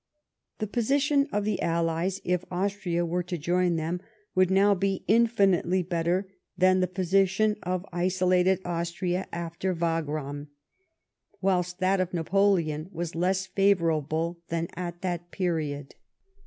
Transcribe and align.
The 0.57 0.65
position 0.65 1.27
of 1.31 1.45
the 1.45 1.61
Allies, 1.61 2.21
if 2.23 2.43
Austria 2.49 3.05
were 3.05 3.21
to 3.21 3.37
join 3.37 3.75
them, 3.75 4.01
would 4.33 4.49
now 4.49 4.73
be 4.73 5.03
infinitely 5.07 5.83
better 5.83 6.27
than 6.57 6.79
the 6.79 6.87
position 6.87 7.55
of 7.61 7.85
isolated 7.93 8.61
Austria 8.65 9.27
after 9.31 9.75
Wagram; 9.75 10.47
whiL 11.39 11.61
't 11.61 11.75
that 11.81 11.99
of 12.01 12.15
Napoleon 12.15 12.89
was 12.91 13.13
less 13.13 13.45
favourable 13.45 14.39
than 14.47 14.69
at 14.75 15.03
that 15.03 15.29
period. 15.29 15.93